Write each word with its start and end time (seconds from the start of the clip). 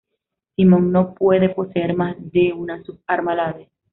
Simon 0.55 0.91
no 0.91 1.13
puede 1.13 1.49
poseer 1.49 1.93
más 1.95 2.15
de 2.17 2.51
una 2.53 2.81
sub-arma 2.83 3.33
a 3.33 3.35
la 3.35 3.53
vez. 3.53 3.69